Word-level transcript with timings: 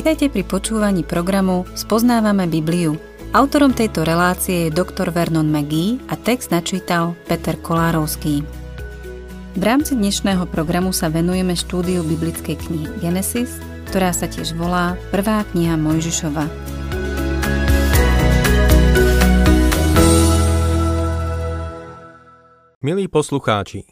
Vitajte 0.00 0.32
pri 0.32 0.48
počúvaní 0.48 1.04
programu 1.04 1.68
Spoznávame 1.76 2.48
Bibliu. 2.48 2.96
Autorom 3.36 3.76
tejto 3.76 4.00
relácie 4.00 4.64
je 4.64 4.72
dr. 4.72 5.12
Vernon 5.12 5.44
McGee 5.44 6.00
a 6.08 6.16
text 6.16 6.48
načítal 6.48 7.12
Peter 7.28 7.52
Kolárovský. 7.60 8.40
V 9.52 9.60
rámci 9.60 10.00
dnešného 10.00 10.48
programu 10.48 10.96
sa 10.96 11.12
venujeme 11.12 11.52
štúdiu 11.52 12.00
biblickej 12.00 12.56
knihy 12.64 12.88
Genesis, 13.04 13.60
ktorá 13.92 14.16
sa 14.16 14.24
tiež 14.24 14.56
volá 14.56 14.96
Prvá 15.12 15.44
kniha 15.52 15.76
Mojžišova. 15.76 16.48
Milí 22.80 23.04
poslucháči, 23.04 23.84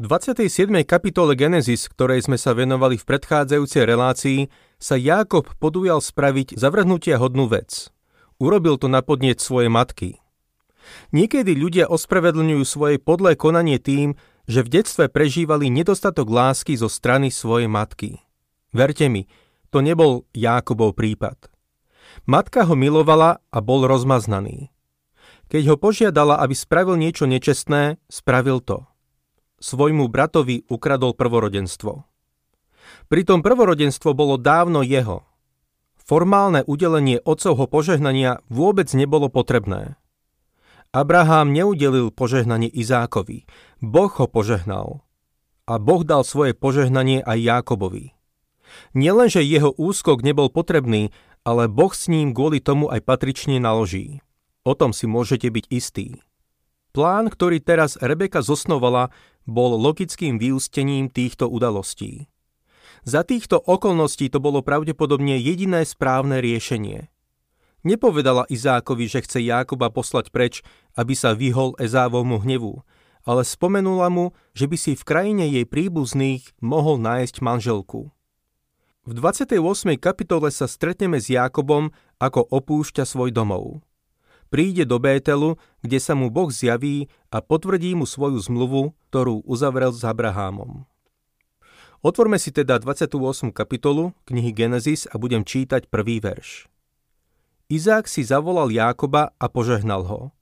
v 0.00 0.08
27. 0.08 0.72
kapitole 0.88 1.36
Genesis, 1.36 1.84
ktorej 1.84 2.24
sme 2.24 2.40
sa 2.40 2.56
venovali 2.56 2.96
v 2.96 3.04
predchádzajúcej 3.04 3.84
relácii, 3.84 4.48
sa 4.80 4.96
Jákob 4.96 5.46
podujal 5.60 6.00
spraviť 6.00 6.56
zavrhnutia 6.56 7.20
hodnú 7.20 7.46
vec. 7.46 7.92
Urobil 8.40 8.80
to 8.80 8.88
na 8.88 9.04
podnieť 9.04 9.38
svojej 9.38 9.68
matky. 9.68 10.18
Niekedy 11.12 11.52
ľudia 11.54 11.86
ospravedlňujú 11.86 12.64
svoje 12.64 12.96
podlé 12.96 13.36
konanie 13.36 13.76
tým, 13.76 14.16
že 14.48 14.64
v 14.64 14.80
detstve 14.80 15.12
prežívali 15.12 15.68
nedostatok 15.70 16.26
lásky 16.26 16.74
zo 16.74 16.88
strany 16.88 17.28
svojej 17.30 17.68
matky. 17.68 18.24
Verte 18.72 19.06
mi, 19.06 19.28
to 19.68 19.84
nebol 19.84 20.26
Jákobov 20.34 20.98
prípad. 20.98 21.52
Matka 22.26 22.66
ho 22.66 22.74
milovala 22.74 23.38
a 23.52 23.58
bol 23.62 23.86
rozmaznaný. 23.86 24.74
Keď 25.46 25.62
ho 25.70 25.76
požiadala, 25.78 26.42
aby 26.42 26.56
spravil 26.56 26.98
niečo 26.98 27.28
nečestné, 27.28 28.00
spravil 28.10 28.58
to 28.58 28.90
svojmu 29.60 30.08
bratovi 30.08 30.64
ukradol 30.66 31.12
prvorodenstvo. 31.12 32.09
Pritom 33.10 33.42
prvorodenstvo 33.42 34.14
bolo 34.14 34.38
dávno 34.38 34.86
jeho. 34.86 35.26
Formálne 35.98 36.66
udelenie 36.66 37.22
otcovho 37.22 37.70
požehnania 37.70 38.42
vôbec 38.50 38.90
nebolo 38.94 39.30
potrebné. 39.30 39.94
Abraham 40.90 41.54
neudelil 41.54 42.10
požehnanie 42.10 42.66
Izákovi, 42.66 43.46
Boh 43.78 44.10
ho 44.10 44.26
požehnal. 44.26 45.06
A 45.70 45.78
Boh 45.78 46.02
dal 46.02 46.26
svoje 46.26 46.50
požehnanie 46.50 47.22
aj 47.22 47.38
Jákobovi. 47.38 48.10
Nielenže 48.90 49.38
jeho 49.38 49.70
úskok 49.70 50.26
nebol 50.26 50.50
potrebný, 50.50 51.14
ale 51.46 51.70
Boh 51.70 51.94
s 51.94 52.10
ním 52.10 52.34
kvôli 52.34 52.58
tomu 52.58 52.90
aj 52.90 53.06
patrične 53.06 53.62
naloží. 53.62 54.18
O 54.66 54.74
tom 54.74 54.90
si 54.90 55.06
môžete 55.06 55.46
byť 55.46 55.64
istí. 55.70 56.20
Plán, 56.90 57.30
ktorý 57.30 57.62
teraz 57.62 57.94
Rebeka 58.02 58.42
zosnovala, 58.42 59.14
bol 59.46 59.78
logickým 59.78 60.42
vyústením 60.42 61.06
týchto 61.06 61.46
udalostí. 61.46 62.26
Za 63.04 63.24
týchto 63.24 63.56
okolností 63.56 64.28
to 64.28 64.38
bolo 64.38 64.60
pravdepodobne 64.60 65.40
jediné 65.40 65.84
správne 65.88 66.40
riešenie. 66.44 67.08
Nepovedala 67.80 68.44
Izákovi, 68.52 69.08
že 69.08 69.24
chce 69.24 69.40
Jákoba 69.40 69.88
poslať 69.88 70.28
preč, 70.28 70.60
aby 71.00 71.16
sa 71.16 71.32
vyhol 71.32 71.72
Ezávovmu 71.80 72.44
hnevu, 72.44 72.84
ale 73.24 73.42
spomenula 73.44 74.12
mu, 74.12 74.36
že 74.52 74.68
by 74.68 74.76
si 74.76 74.92
v 74.92 75.06
krajine 75.08 75.48
jej 75.48 75.64
príbuzných 75.64 76.60
mohol 76.60 77.00
nájsť 77.00 77.40
manželku. 77.40 78.12
V 79.08 79.12
28. 79.16 79.96
kapitole 79.96 80.52
sa 80.52 80.68
stretneme 80.68 81.16
s 81.16 81.32
Jákobom, 81.32 81.88
ako 82.20 82.44
opúšťa 82.52 83.08
svoj 83.08 83.32
domov 83.32 83.80
príde 84.50 84.82
do 84.84 84.98
Bételu, 84.98 85.56
kde 85.80 85.98
sa 86.02 86.18
mu 86.18 86.28
Boh 86.28 86.50
zjaví 86.50 87.06
a 87.30 87.38
potvrdí 87.38 87.94
mu 87.94 88.04
svoju 88.04 88.42
zmluvu, 88.42 88.92
ktorú 89.08 89.46
uzavrel 89.46 89.94
s 89.94 90.02
Abrahámom. 90.02 90.89
Otvorme 92.00 92.40
si 92.40 92.48
teda 92.48 92.80
28. 92.80 93.52
kapitolu 93.52 94.16
knihy 94.24 94.56
Genesis 94.56 95.04
a 95.04 95.20
budem 95.20 95.44
čítať 95.44 95.84
prvý 95.92 96.16
verš. 96.16 96.64
Izák 97.68 98.08
si 98.08 98.24
zavolal 98.24 98.72
Jákoba 98.72 99.36
a 99.36 99.46
požehnal 99.52 100.08
ho. 100.08 100.32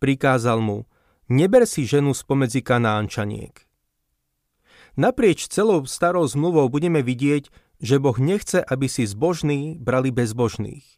Prikázal 0.00 0.64
mu, 0.64 0.88
neber 1.28 1.68
si 1.68 1.84
ženu 1.84 2.16
spomedzi 2.16 2.64
kanánčaniek. 2.64 3.52
Naprieč 4.96 5.44
celou 5.52 5.84
starou 5.84 6.24
zmluvou 6.24 6.72
budeme 6.72 7.04
vidieť, 7.04 7.52
že 7.84 8.00
Boh 8.00 8.16
nechce, 8.16 8.64
aby 8.64 8.88
si 8.88 9.04
zbožní 9.04 9.76
brali 9.76 10.08
bezbožných. 10.08 10.88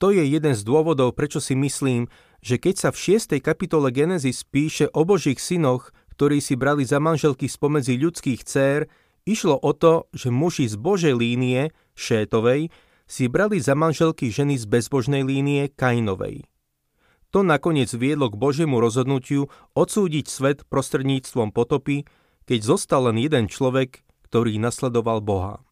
To 0.00 0.16
je 0.16 0.24
jeden 0.24 0.56
z 0.56 0.64
dôvodov, 0.64 1.12
prečo 1.12 1.44
si 1.44 1.52
myslím, 1.60 2.08
že 2.40 2.56
keď 2.56 2.88
sa 2.88 2.88
v 2.88 3.20
6. 3.20 3.36
kapitole 3.44 3.92
Genesis 3.92 4.48
píše 4.48 4.88
o 4.96 5.04
Božích 5.04 5.36
synoch, 5.36 5.92
ktorí 6.16 6.40
si 6.40 6.56
brali 6.56 6.88
za 6.88 6.96
manželky 6.96 7.52
spomedzi 7.52 8.00
ľudských 8.00 8.40
dcér, 8.48 8.88
išlo 9.26 9.56
o 9.56 9.72
to, 9.72 10.06
že 10.14 10.32
muži 10.32 10.68
z 10.70 10.76
Božej 10.76 11.14
línie, 11.16 11.72
Šétovej, 11.96 12.72
si 13.10 13.26
brali 13.26 13.58
za 13.58 13.74
manželky 13.74 14.30
ženy 14.30 14.54
z 14.54 14.70
bezbožnej 14.70 15.26
línie 15.26 15.66
Kainovej. 15.74 16.46
To 17.30 17.46
nakoniec 17.46 17.90
viedlo 17.94 18.30
k 18.30 18.38
Božiemu 18.38 18.78
rozhodnutiu 18.78 19.50
odsúdiť 19.74 20.26
svet 20.26 20.58
prostredníctvom 20.66 21.54
potopy, 21.54 22.06
keď 22.46 22.60
zostal 22.62 23.10
len 23.10 23.22
jeden 23.22 23.46
človek, 23.46 24.02
ktorý 24.26 24.58
nasledoval 24.58 25.22
Boha. 25.22 25.62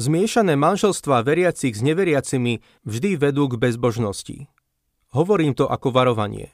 Zmiešané 0.00 0.58
manželstvá 0.58 1.22
veriacich 1.22 1.76
s 1.76 1.84
neveriacimi 1.84 2.64
vždy 2.82 3.14
vedú 3.14 3.46
k 3.46 3.60
bezbožnosti. 3.60 4.50
Hovorím 5.14 5.54
to 5.54 5.70
ako 5.70 5.94
varovanie. 5.94 6.50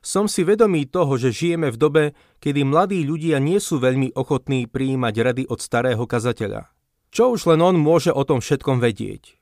Som 0.00 0.32
si 0.32 0.48
vedomý 0.48 0.88
toho, 0.88 1.20
že 1.20 1.28
žijeme 1.28 1.68
v 1.68 1.76
dobe, 1.76 2.04
kedy 2.40 2.64
mladí 2.64 3.04
ľudia 3.04 3.36
nie 3.36 3.60
sú 3.60 3.76
veľmi 3.76 4.16
ochotní 4.16 4.64
prijímať 4.64 5.14
rady 5.20 5.44
od 5.44 5.60
starého 5.60 6.04
kazateľa. 6.08 6.72
Čo 7.12 7.36
už 7.36 7.52
len 7.52 7.60
on 7.60 7.76
môže 7.76 8.08
o 8.08 8.24
tom 8.24 8.40
všetkom 8.40 8.80
vedieť? 8.80 9.36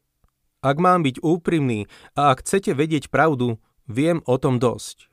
Ak 0.58 0.82
mám 0.82 1.06
byť 1.06 1.22
úprimný 1.22 1.86
a 2.18 2.34
ak 2.34 2.42
chcete 2.42 2.74
vedieť 2.74 3.14
pravdu, 3.14 3.62
viem 3.86 4.18
o 4.26 4.34
tom 4.34 4.58
dosť. 4.58 5.06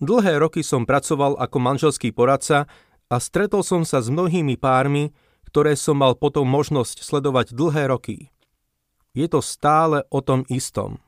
Dlhé 0.00 0.40
roky 0.40 0.64
som 0.64 0.88
pracoval 0.88 1.36
ako 1.36 1.56
manželský 1.60 2.16
poradca 2.16 2.64
a 3.12 3.16
stretol 3.20 3.60
som 3.60 3.84
sa 3.84 4.00
s 4.00 4.08
mnohými 4.08 4.56
pármi, 4.56 5.12
ktoré 5.52 5.76
som 5.76 6.00
mal 6.00 6.16
potom 6.16 6.48
možnosť 6.48 7.04
sledovať 7.04 7.52
dlhé 7.52 7.92
roky. 7.92 8.32
Je 9.12 9.28
to 9.28 9.44
stále 9.44 10.02
o 10.08 10.18
tom 10.24 10.42
istom. 10.50 10.98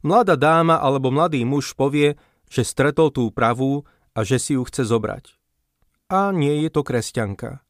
Mladá 0.00 0.34
dáma 0.34 0.80
alebo 0.80 1.12
mladý 1.12 1.44
muž 1.44 1.76
povie, 1.76 2.16
že 2.50 2.66
stretol 2.66 3.14
tú 3.14 3.30
pravú 3.30 3.86
a 4.12 4.26
že 4.26 4.42
si 4.42 4.58
ju 4.58 4.66
chce 4.66 4.84
zobrať. 4.84 5.38
A 6.10 6.34
nie 6.34 6.66
je 6.66 6.70
to 6.74 6.82
kresťanka. 6.82 7.62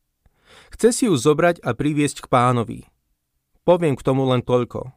Chce 0.73 0.89
si 0.97 1.05
ju 1.07 1.15
zobrať 1.15 1.61
a 1.61 1.77
priviesť 1.77 2.25
k 2.25 2.31
pánovi. 2.33 2.81
Poviem 3.69 3.95
k 3.95 4.03
tomu 4.03 4.25
len 4.25 4.41
toľko. 4.41 4.97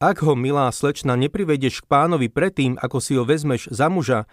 Ak 0.00 0.24
ho, 0.24 0.32
milá 0.34 0.66
slečna, 0.72 1.14
neprivedieš 1.14 1.84
k 1.84 1.86
pánovi 1.86 2.32
predtým, 2.32 2.80
ako 2.80 2.98
si 2.98 3.14
ho 3.14 3.22
vezmeš 3.22 3.70
za 3.70 3.92
muža, 3.92 4.26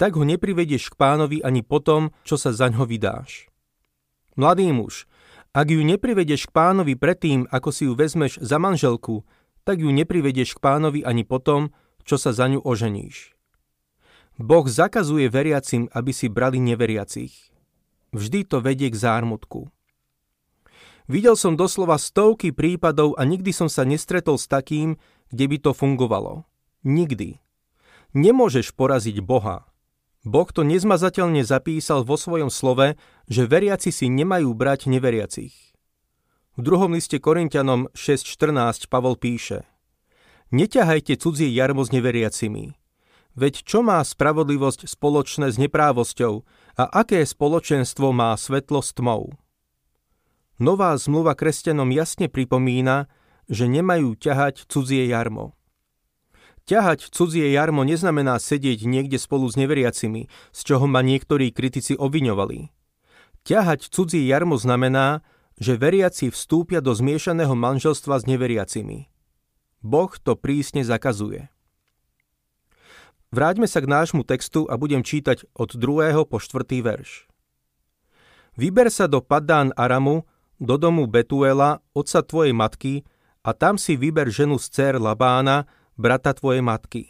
tak 0.00 0.16
ho 0.16 0.24
neprivedieš 0.24 0.94
k 0.94 0.98
pánovi 0.98 1.44
ani 1.44 1.60
potom, 1.60 2.14
čo 2.24 2.40
sa 2.40 2.54
za 2.54 2.72
ňo 2.72 2.88
vydáš. 2.88 3.52
Mladý 4.38 4.72
muž, 4.72 5.04
ak 5.52 5.68
ju 5.68 5.84
neprivedieš 5.84 6.48
k 6.48 6.54
pánovi 6.56 6.96
predtým, 6.96 7.44
ako 7.52 7.68
si 7.68 7.84
ju 7.84 7.92
vezmeš 7.92 8.40
za 8.40 8.56
manželku, 8.56 9.28
tak 9.68 9.84
ju 9.84 9.92
neprivedieš 9.92 10.56
k 10.56 10.62
pánovi 10.64 11.04
ani 11.04 11.28
potom, 11.28 11.76
čo 12.08 12.16
sa 12.16 12.32
za 12.32 12.48
ňu 12.48 12.64
oženíš. 12.64 13.36
Boh 14.42 14.66
zakazuje 14.66 15.30
veriacim, 15.30 15.86
aby 15.94 16.10
si 16.10 16.26
brali 16.26 16.58
neveriacich. 16.58 17.30
Vždy 18.10 18.42
to 18.42 18.58
vedie 18.58 18.90
k 18.90 18.98
zármutku. 18.98 19.70
Videl 21.06 21.38
som 21.38 21.54
doslova 21.54 21.94
stovky 21.94 22.50
prípadov 22.50 23.14
a 23.14 23.22
nikdy 23.22 23.54
som 23.54 23.70
sa 23.70 23.86
nestretol 23.86 24.34
s 24.34 24.50
takým, 24.50 24.98
kde 25.30 25.44
by 25.46 25.56
to 25.62 25.70
fungovalo. 25.70 26.42
Nikdy. 26.82 27.38
Nemôžeš 28.18 28.74
poraziť 28.74 29.22
Boha, 29.22 29.72
Boh 30.22 30.46
to 30.46 30.62
nezmazateľne 30.62 31.42
zapísal 31.42 32.06
vo 32.06 32.14
svojom 32.14 32.46
slove, 32.46 32.94
že 33.26 33.42
veriaci 33.42 33.90
si 33.90 34.06
nemajú 34.06 34.54
brať 34.54 34.86
neveriacich. 34.86 35.54
V 36.54 36.60
druhom 36.62 36.94
liste 36.94 37.18
Korintianom 37.18 37.90
6.14 37.90 38.86
Pavol 38.86 39.18
píše 39.18 39.66
Neťahajte 40.54 41.18
cudzie 41.18 41.50
jarmo 41.50 41.82
s 41.82 41.90
neveriacimi. 41.90 42.81
Veď 43.32 43.64
čo 43.64 43.80
má 43.80 44.04
spravodlivosť 44.04 44.84
spoločné 44.84 45.48
s 45.48 45.56
neprávosťou 45.56 46.44
a 46.76 46.84
aké 46.84 47.24
spoločenstvo 47.24 48.12
má 48.12 48.36
svetlo 48.36 48.84
s 48.84 48.92
tmou? 48.92 49.32
Nová 50.60 50.92
zmluva 51.00 51.32
kresťanom 51.32 51.88
jasne 51.90 52.28
pripomína, 52.28 53.08
že 53.48 53.66
nemajú 53.66 54.14
ťahať 54.20 54.68
cudzie 54.68 55.08
jarmo. 55.08 55.56
Ťahať 56.68 57.10
cudzie 57.10 57.50
jarmo 57.50 57.82
neznamená 57.82 58.38
sedieť 58.38 58.86
niekde 58.86 59.18
spolu 59.18 59.50
s 59.50 59.58
neveriacimi, 59.58 60.30
z 60.54 60.60
čoho 60.62 60.86
ma 60.86 61.02
niektorí 61.02 61.50
kritici 61.50 61.98
obviňovali. 61.98 62.70
Ťahať 63.42 63.90
cudzie 63.90 64.22
jarmo 64.22 64.54
znamená, 64.54 65.26
že 65.58 65.74
veriaci 65.74 66.30
vstúpia 66.30 66.78
do 66.78 66.94
zmiešaného 66.94 67.52
manželstva 67.52 68.22
s 68.22 68.24
neveriacimi. 68.30 69.10
Boh 69.82 70.14
to 70.22 70.38
prísne 70.38 70.86
zakazuje. 70.86 71.51
Vráťme 73.32 73.64
sa 73.64 73.80
k 73.80 73.88
nášmu 73.88 74.28
textu 74.28 74.68
a 74.68 74.76
budem 74.76 75.00
čítať 75.00 75.48
od 75.56 75.72
2. 75.72 76.20
po 76.28 76.36
4. 76.36 76.68
verš. 76.84 77.24
Vyber 78.60 78.92
sa 78.92 79.08
do 79.08 79.24
Padán 79.24 79.72
Aramu, 79.72 80.28
do 80.60 80.76
domu 80.76 81.08
Betuela, 81.08 81.80
otca 81.96 82.20
tvojej 82.20 82.52
matky, 82.52 83.08
a 83.40 83.56
tam 83.56 83.80
si 83.80 83.96
vyber 83.96 84.28
ženu 84.28 84.60
z 84.60 84.68
dcer 84.68 84.94
Labána, 85.00 85.64
brata 85.96 86.36
tvojej 86.36 86.60
matky. 86.60 87.08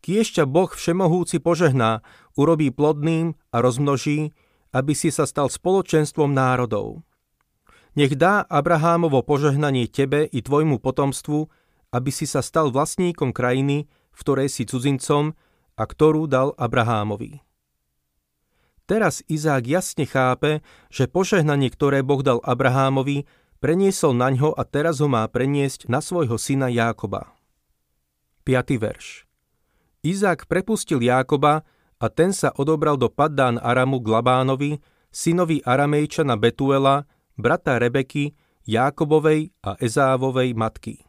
Kiež 0.00 0.32
ťa 0.32 0.48
Boh 0.48 0.72
všemohúci 0.72 1.44
požehná, 1.44 2.00
urobí 2.32 2.72
plodným 2.72 3.36
a 3.52 3.60
rozmnoží, 3.60 4.32
aby 4.72 4.96
si 4.96 5.12
sa 5.12 5.28
stal 5.28 5.52
spoločenstvom 5.52 6.32
národov. 6.32 7.04
Nech 8.00 8.16
dá 8.16 8.48
Abrahámovo 8.48 9.20
požehnanie 9.20 9.92
tebe 9.92 10.24
i 10.24 10.40
tvojmu 10.40 10.80
potomstvu, 10.80 11.52
aby 11.92 12.08
si 12.08 12.24
sa 12.24 12.40
stal 12.40 12.72
vlastníkom 12.72 13.36
krajiny, 13.36 13.92
v 14.18 14.20
ktorej 14.26 14.50
si 14.50 14.66
cudzincom 14.66 15.38
a 15.78 15.82
ktorú 15.86 16.26
dal 16.26 16.58
Abrahámovi. 16.58 17.38
Teraz 18.90 19.22
Izák 19.30 19.62
jasne 19.68 20.10
chápe, 20.10 20.64
že 20.90 21.06
požehnanie, 21.06 21.70
ktoré 21.70 22.02
Boh 22.02 22.24
dal 22.26 22.42
Abrahámovi, 22.42 23.30
preniesol 23.62 24.18
na 24.18 24.34
ňo 24.34 24.58
a 24.58 24.66
teraz 24.66 24.98
ho 24.98 25.06
má 25.06 25.22
preniesť 25.30 25.86
na 25.86 26.02
svojho 26.02 26.34
syna 26.34 26.66
Jákoba. 26.66 27.30
5. 28.42 28.80
verš 28.80 29.28
Izák 30.02 30.48
prepustil 30.50 31.04
Jákoba 31.04 31.62
a 32.00 32.06
ten 32.08 32.34
sa 32.34 32.50
odobral 32.56 32.96
do 32.96 33.12
Paddán 33.12 33.60
Aramu 33.60 34.00
k 34.00 34.08
Labánovi, 34.08 34.80
synovi 35.12 35.60
Aramejčana 35.62 36.34
Betuela, 36.40 37.04
brata 37.36 37.76
Rebeky, 37.76 38.32
Jákobovej 38.64 39.52
a 39.62 39.76
Ezávovej 39.76 40.56
matky. 40.56 41.07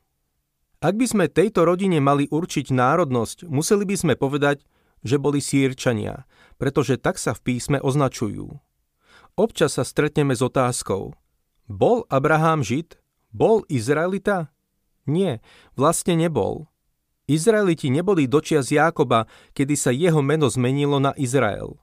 Ak 0.80 0.96
by 0.96 1.06
sme 1.12 1.26
tejto 1.28 1.68
rodine 1.68 2.00
mali 2.00 2.32
určiť 2.32 2.72
národnosť, 2.72 3.52
museli 3.52 3.84
by 3.84 3.96
sme 4.00 4.14
povedať, 4.16 4.64
že 5.04 5.20
boli 5.20 5.44
sírčania, 5.44 6.24
pretože 6.56 6.96
tak 6.96 7.20
sa 7.20 7.36
v 7.36 7.44
písme 7.44 7.84
označujú. 7.84 8.64
Občas 9.36 9.76
sa 9.76 9.84
stretneme 9.84 10.32
s 10.32 10.40
otázkou. 10.40 11.20
Bol 11.68 12.08
Abraham 12.08 12.64
Žid? 12.64 12.96
Bol 13.36 13.68
Izraelita? 13.68 14.56
Nie, 15.04 15.44
vlastne 15.76 16.16
nebol. 16.16 16.72
Izraeliti 17.28 17.92
neboli 17.92 18.26
dočias 18.26 18.72
Jákoba, 18.72 19.28
kedy 19.52 19.76
sa 19.76 19.92
jeho 19.92 20.24
meno 20.24 20.48
zmenilo 20.48 20.98
na 21.04 21.12
Izrael. 21.20 21.76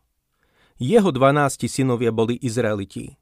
Jeho 0.81 1.13
dvanácti 1.13 1.69
synovia 1.69 2.17
boli 2.17 2.41
Izraeliti. 2.41 3.17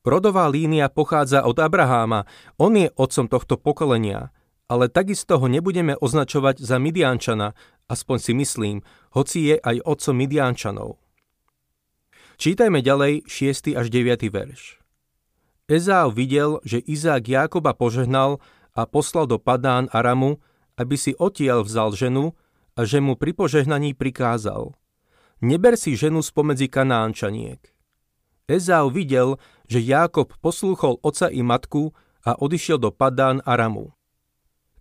Rodová 0.00 0.48
línia 0.48 0.88
pochádza 0.88 1.44
od 1.44 1.56
Abraháma, 1.60 2.28
on 2.56 2.76
je 2.76 2.88
otcom 2.96 3.28
tohto 3.28 3.56
pokolenia, 3.56 4.32
ale 4.68 4.88
takisto 4.88 5.36
ho 5.36 5.46
nebudeme 5.46 5.94
označovať 5.96 6.60
za 6.60 6.80
Midiančana, 6.80 7.52
aspoň 7.88 8.16
si 8.18 8.32
myslím, 8.32 8.76
hoci 9.12 9.52
je 9.52 9.56
aj 9.60 9.84
otcom 9.84 10.16
Midiančanov. 10.16 10.90
Čítajme 12.34 12.82
ďalej 12.82 13.28
6. 13.30 13.78
až 13.78 13.86
9. 13.92 14.26
verš. 14.32 14.82
Ezau 15.70 16.12
videl, 16.12 16.60
že 16.66 16.82
Izák 16.82 17.24
Jákoba 17.24 17.72
požehnal 17.72 18.42
a 18.74 18.84
poslal 18.84 19.24
do 19.30 19.38
Padán 19.38 19.88
Aramu, 19.94 20.42
aby 20.74 20.98
si 20.98 21.14
odtiaľ 21.14 21.64
vzal 21.64 21.94
ženu 21.94 22.34
a 22.74 22.82
že 22.82 22.98
mu 22.98 23.14
pri 23.14 23.32
požehnaní 23.32 23.94
prikázal. 23.94 24.74
Neber 25.40 25.78
si 25.78 25.94
ženu 25.94 26.20
spomedzi 26.20 26.66
kanánčaniek. 26.66 27.62
Ezau 28.50 28.92
videl, 28.92 29.40
že 29.70 29.80
Jákob 29.80 30.36
poslúchol 30.42 31.00
oca 31.00 31.32
i 31.32 31.40
matku 31.40 31.96
a 32.26 32.36
odišiel 32.36 32.76
do 32.76 32.92
Padán 32.92 33.40
Aramu. 33.46 33.94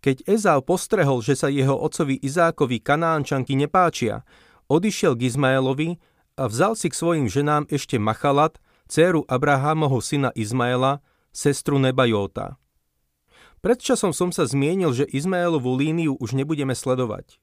Keď 0.04 0.28
Ezau 0.28 0.60
postrehol, 0.60 1.24
že 1.24 1.40
sa 1.40 1.48
jeho 1.48 1.80
ocovi 1.80 2.20
Izákovi 2.20 2.84
Kanánčanky 2.84 3.56
nepáčia, 3.56 4.28
odišiel 4.68 5.16
k 5.16 5.32
Izmaelovi 5.32 5.96
a 6.36 6.52
vzal 6.52 6.76
si 6.76 6.92
k 6.92 7.00
svojim 7.00 7.32
ženám 7.32 7.72
ešte 7.72 7.96
Machalat, 7.96 8.60
dceru 8.92 9.24
Abrahámovho 9.32 10.04
syna 10.04 10.36
Izmaela, 10.36 11.00
sestru 11.32 11.80
Nebajóta. 11.80 12.60
Predčasom 13.64 14.12
som 14.12 14.36
sa 14.36 14.44
zmienil, 14.44 14.92
že 14.92 15.08
Izmaelovú 15.08 15.72
líniu 15.80 16.20
už 16.20 16.36
nebudeme 16.36 16.76
sledovať. 16.76 17.40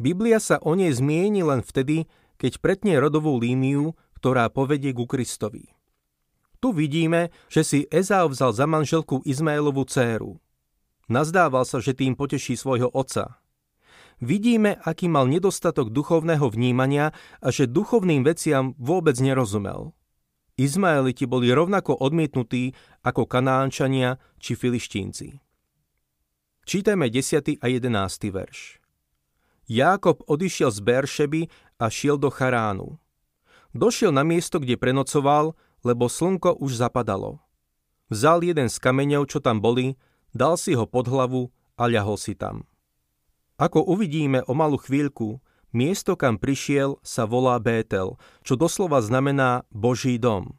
Biblia 0.00 0.40
sa 0.40 0.56
o 0.64 0.72
nej 0.72 0.96
zmieni 0.96 1.44
len 1.44 1.60
vtedy, 1.60 2.08
keď 2.40 2.64
pretne 2.64 2.96
rodovú 2.96 3.36
líniu, 3.36 3.92
ktorá 4.16 4.48
povedie 4.48 4.96
ku 4.96 5.04
Kristovi. 5.04 5.68
Tu 6.64 6.72
vidíme, 6.72 7.28
že 7.52 7.60
si 7.60 7.84
Ezau 7.92 8.32
vzal 8.32 8.56
za 8.56 8.64
manželku 8.64 9.20
Izmaelovu 9.28 9.84
dceru. 9.84 10.40
Nazdával 11.10 11.66
sa, 11.66 11.82
že 11.82 11.98
tým 11.98 12.14
poteší 12.14 12.54
svojho 12.54 12.86
otca. 12.86 13.42
Vidíme, 14.22 14.78
aký 14.86 15.10
mal 15.10 15.26
nedostatok 15.26 15.90
duchovného 15.90 16.46
vnímania 16.46 17.10
a 17.42 17.48
že 17.50 17.66
duchovným 17.66 18.22
veciam 18.22 18.78
vôbec 18.78 19.18
nerozumel. 19.18 19.90
Izmaeliti 20.54 21.26
boli 21.26 21.50
rovnako 21.50 21.98
odmietnutí 21.98 22.76
ako 23.02 23.26
Kanánčania 23.26 24.22
či 24.38 24.54
Filištínci. 24.54 25.40
Čítajme 26.68 27.08
10. 27.08 27.58
a 27.58 27.66
11. 27.66 27.90
verš. 28.30 28.78
Jákob 29.66 30.22
odišiel 30.28 30.70
z 30.70 30.78
Beršeby 30.84 31.42
a 31.80 31.88
šiel 31.88 32.20
do 32.20 32.28
Charánu. 32.30 33.00
Došiel 33.72 34.12
na 34.12 34.22
miesto, 34.22 34.60
kde 34.60 34.76
prenocoval, 34.76 35.56
lebo 35.80 36.06
slnko 36.12 36.60
už 36.60 36.76
zapadalo. 36.76 37.40
Vzal 38.12 38.44
jeden 38.44 38.68
z 38.68 38.76
kameňov, 38.76 39.30
čo 39.32 39.40
tam 39.40 39.64
boli, 39.64 39.96
dal 40.34 40.58
si 40.60 40.74
ho 40.74 40.84
pod 40.86 41.06
hlavu 41.10 41.50
a 41.78 41.88
ľahol 41.88 42.20
si 42.20 42.36
tam. 42.36 42.68
Ako 43.60 43.84
uvidíme 43.84 44.40
o 44.48 44.56
malú 44.56 44.80
chvíľku, 44.80 45.44
miesto, 45.76 46.16
kam 46.16 46.40
prišiel, 46.40 46.96
sa 47.04 47.28
volá 47.28 47.60
Bétel, 47.60 48.16
čo 48.40 48.56
doslova 48.56 49.04
znamená 49.04 49.68
Boží 49.68 50.16
dom. 50.16 50.56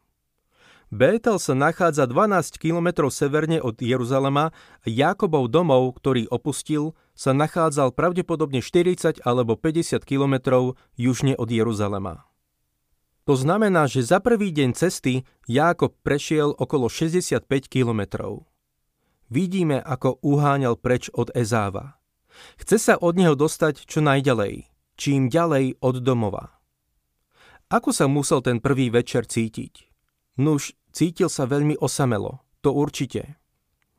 Bétel 0.91 1.39
sa 1.39 1.55
nachádza 1.55 2.03
12 2.03 2.59
km 2.59 3.07
severne 3.07 3.63
od 3.63 3.79
Jeruzalema 3.79 4.51
a 4.51 4.85
Jakobov 4.85 5.47
domov, 5.47 5.95
ktorý 6.03 6.27
opustil, 6.27 6.99
sa 7.15 7.31
nachádzal 7.31 7.95
pravdepodobne 7.95 8.59
40 8.59 9.23
alebo 9.23 9.55
50 9.55 10.03
km 10.03 10.75
južne 10.99 11.31
od 11.39 11.47
Jeruzalema. 11.47 12.27
To 13.23 13.39
znamená, 13.39 13.87
že 13.87 14.03
za 14.03 14.19
prvý 14.19 14.51
deň 14.51 14.75
cesty 14.75 15.23
Jákob 15.47 15.95
prešiel 16.03 16.51
okolo 16.59 16.91
65 16.91 17.47
kilometrov. 17.71 18.50
Vidíme, 19.31 19.79
ako 19.79 20.19
uháňal 20.19 20.75
preč 20.75 21.07
od 21.15 21.31
Ezáva. 21.31 21.95
Chce 22.59 22.75
sa 22.75 22.93
od 22.99 23.15
neho 23.15 23.31
dostať 23.31 23.87
čo 23.87 24.03
najďalej, 24.03 24.67
čím 24.99 25.31
ďalej 25.31 25.79
od 25.79 26.03
domova. 26.03 26.59
Ako 27.71 27.95
sa 27.95 28.11
musel 28.11 28.43
ten 28.43 28.59
prvý 28.59 28.91
večer 28.91 29.23
cítiť? 29.23 29.87
Nuž, 30.35 30.75
cítil 30.91 31.31
sa 31.31 31.47
veľmi 31.47 31.79
osamelo, 31.79 32.43
to 32.59 32.75
určite. 32.75 33.39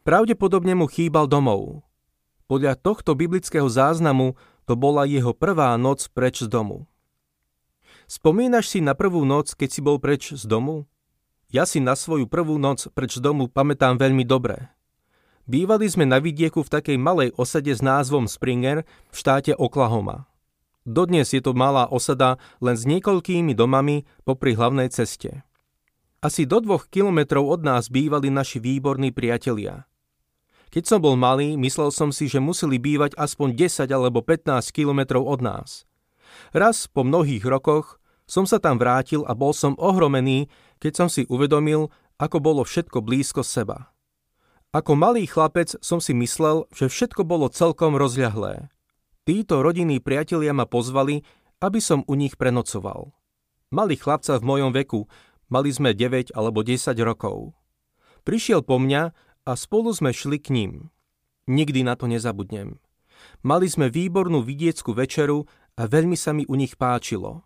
Pravdepodobne 0.04 0.76
mu 0.76 0.84
chýbal 0.84 1.24
domov. 1.24 1.80
Podľa 2.44 2.76
tohto 2.76 3.16
biblického 3.16 3.64
záznamu 3.72 4.36
to 4.68 4.76
bola 4.76 5.08
jeho 5.08 5.32
prvá 5.32 5.72
noc 5.80 6.12
preč 6.12 6.44
z 6.44 6.52
domu. 6.52 6.84
Spomínaš 8.04 8.68
si 8.68 8.84
na 8.84 8.92
prvú 8.92 9.24
noc, 9.24 9.56
keď 9.56 9.68
si 9.72 9.80
bol 9.80 9.96
preč 9.96 10.36
z 10.36 10.44
domu? 10.44 10.84
Ja 11.48 11.64
si 11.64 11.80
na 11.80 11.96
svoju 11.96 12.28
prvú 12.28 12.60
noc 12.60 12.92
preč 12.92 13.16
z 13.16 13.24
domu 13.24 13.48
pamätám 13.48 13.96
veľmi 13.96 14.28
dobre. 14.28 14.68
Bývali 15.42 15.90
sme 15.90 16.06
na 16.06 16.22
vidieku 16.22 16.62
v 16.62 16.70
takej 16.70 16.98
malej 17.02 17.34
osade 17.34 17.74
s 17.74 17.82
názvom 17.82 18.30
Springer 18.30 18.86
v 18.86 19.14
štáte 19.14 19.58
Oklahoma. 19.58 20.30
Dodnes 20.86 21.34
je 21.34 21.42
to 21.42 21.50
malá 21.50 21.90
osada 21.90 22.38
len 22.62 22.78
s 22.78 22.86
niekoľkými 22.86 23.50
domami 23.50 24.06
popri 24.22 24.54
hlavnej 24.54 24.90
ceste. 24.94 25.42
Asi 26.22 26.46
do 26.46 26.62
dvoch 26.62 26.86
kilometrov 26.86 27.42
od 27.58 27.66
nás 27.66 27.90
bývali 27.90 28.30
naši 28.30 28.62
výborní 28.62 29.10
priatelia. 29.10 29.90
Keď 30.70 30.84
som 30.86 31.02
bol 31.02 31.18
malý, 31.18 31.58
myslel 31.58 31.90
som 31.90 32.14
si, 32.14 32.30
že 32.30 32.38
museli 32.38 32.78
bývať 32.78 33.18
aspoň 33.18 33.58
10 33.58 33.90
alebo 33.90 34.22
15 34.22 34.70
kilometrov 34.70 35.26
od 35.26 35.42
nás. 35.42 35.84
Raz 36.54 36.86
po 36.86 37.02
mnohých 37.02 37.42
rokoch 37.42 37.98
som 38.30 38.46
sa 38.46 38.62
tam 38.62 38.78
vrátil 38.78 39.26
a 39.26 39.34
bol 39.34 39.50
som 39.52 39.74
ohromený, 39.76 40.46
keď 40.78 40.92
som 41.04 41.08
si 41.10 41.26
uvedomil, 41.28 41.90
ako 42.16 42.38
bolo 42.40 42.62
všetko 42.62 43.02
blízko 43.04 43.42
seba. 43.44 43.91
Ako 44.72 44.96
malý 44.96 45.28
chlapec 45.28 45.76
som 45.84 46.00
si 46.00 46.16
myslel, 46.16 46.64
že 46.72 46.88
všetko 46.88 47.28
bolo 47.28 47.52
celkom 47.52 47.92
rozľahlé. 47.92 48.72
Títo 49.28 49.60
rodinní 49.60 50.00
priatelia 50.00 50.56
ma 50.56 50.64
pozvali, 50.64 51.28
aby 51.60 51.76
som 51.76 52.00
u 52.08 52.16
nich 52.16 52.40
prenocoval. 52.40 53.12
Mali 53.68 54.00
chlapca 54.00 54.40
v 54.40 54.48
mojom 54.48 54.72
veku, 54.72 55.12
mali 55.52 55.68
sme 55.68 55.92
9 55.92 56.32
alebo 56.32 56.64
10 56.64 56.88
rokov. 57.04 57.52
Prišiel 58.24 58.64
po 58.64 58.80
mňa 58.80 59.12
a 59.44 59.52
spolu 59.60 59.92
sme 59.92 60.08
šli 60.08 60.40
k 60.40 60.48
ním. 60.56 60.88
Nikdy 61.52 61.84
na 61.84 61.92
to 61.92 62.08
nezabudnem. 62.08 62.80
Mali 63.44 63.68
sme 63.68 63.92
výbornú 63.92 64.40
vidieckú 64.40 64.96
večeru 64.96 65.44
a 65.76 65.84
veľmi 65.84 66.16
sa 66.16 66.32
mi 66.32 66.48
u 66.48 66.56
nich 66.56 66.80
páčilo. 66.80 67.44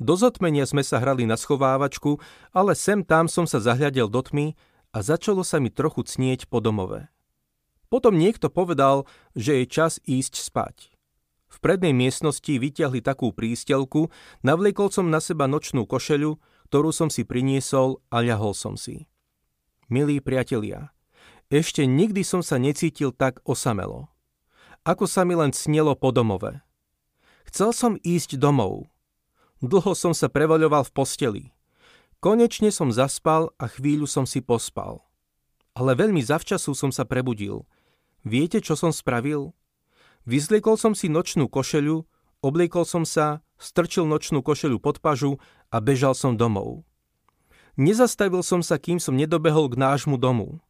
Do 0.00 0.16
zotmenia 0.16 0.64
sme 0.64 0.80
sa 0.80 1.04
hrali 1.04 1.28
na 1.28 1.36
schovávačku, 1.36 2.16
ale 2.56 2.72
sem 2.72 3.04
tam 3.04 3.28
som 3.28 3.44
sa 3.44 3.60
zahľadel 3.60 4.08
do 4.08 4.24
tmy 4.24 4.56
a 4.96 5.04
začalo 5.04 5.44
sa 5.44 5.60
mi 5.60 5.68
trochu 5.68 6.08
cnieť 6.08 6.48
po 6.48 6.64
domove. 6.64 7.12
Potom 7.92 8.16
niekto 8.16 8.48
povedal, 8.48 9.04
že 9.36 9.60
je 9.60 9.64
čas 9.68 10.00
ísť 10.08 10.40
spať. 10.40 10.96
V 11.52 11.56
prednej 11.60 11.92
miestnosti 11.92 12.48
vyťahli 12.48 13.04
takú 13.04 13.36
prístelku, 13.36 14.08
navliekol 14.40 14.88
som 14.88 15.12
na 15.12 15.20
seba 15.20 15.44
nočnú 15.44 15.84
košeľu, 15.84 16.40
ktorú 16.72 16.90
som 16.96 17.12
si 17.12 17.28
priniesol 17.28 18.00
a 18.08 18.24
ľahol 18.24 18.56
som 18.56 18.80
si. 18.80 19.04
Milí 19.92 20.18
priatelia, 20.24 20.96
ešte 21.52 21.84
nikdy 21.84 22.24
som 22.24 22.40
sa 22.40 22.56
necítil 22.56 23.12
tak 23.12 23.44
osamelo. 23.44 24.08
Ako 24.82 25.04
sa 25.04 25.28
mi 25.28 25.36
len 25.36 25.52
snelo 25.52 25.92
po 25.92 26.08
domove. 26.10 26.64
Chcel 27.46 27.70
som 27.76 27.92
ísť 28.00 28.40
domov. 28.40 28.88
Dlho 29.60 29.92
som 29.94 30.10
sa 30.16 30.26
prevaľoval 30.26 30.88
v 30.88 30.94
posteli. 30.96 31.44
Konečne 32.20 32.72
som 32.72 32.88
zaspal 32.88 33.52
a 33.60 33.68
chvíľu 33.68 34.08
som 34.08 34.24
si 34.24 34.40
pospal. 34.40 35.04
Ale 35.76 35.92
veľmi 35.92 36.24
zavčasu 36.24 36.72
som 36.72 36.88
sa 36.88 37.04
prebudil. 37.04 37.68
Viete, 38.24 38.64
čo 38.64 38.72
som 38.72 38.90
spravil? 38.90 39.52
Vyzliekol 40.24 40.80
som 40.80 40.96
si 40.96 41.12
nočnú 41.12 41.46
košeľu, 41.46 42.08
obliekol 42.40 42.88
som 42.88 43.04
sa, 43.04 43.44
strčil 43.60 44.08
nočnú 44.08 44.40
košeľu 44.40 44.80
pod 44.80 44.98
pažu 45.04 45.38
a 45.68 45.78
bežal 45.78 46.16
som 46.16 46.34
domov. 46.34 46.82
Nezastavil 47.76 48.40
som 48.40 48.64
sa, 48.64 48.80
kým 48.80 48.96
som 48.96 49.14
nedobehol 49.14 49.68
k 49.68 49.76
nášmu 49.76 50.16
domu. 50.16 50.64